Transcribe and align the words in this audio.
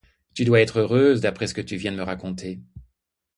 Tu 0.33 0.45
dois 0.45 0.61
être 0.61 0.79
heureuse, 0.79 1.21
d'après 1.21 1.45
ce 1.45 1.53
que 1.53 1.61
tu 1.61 1.75
viens 1.75 1.91
de 1.91 1.97
me 1.97 2.01
raconter. 2.01 2.59